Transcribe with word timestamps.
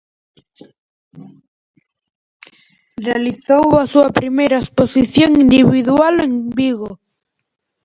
Realizou 3.05 3.67
a 3.75 3.85
súa 3.91 4.09
primeira 4.19 4.61
exposición 4.63 5.29
individual 5.45 6.15
en 6.27 6.33
Vigo. 6.57 6.91